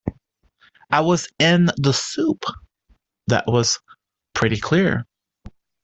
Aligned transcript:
I 0.89 1.01
was 1.01 1.29
in 1.37 1.67
the 1.77 1.91
soup— 1.93 2.45
that 3.27 3.43
was 3.45 3.77
pretty 4.33 4.57
clear. 4.57 5.05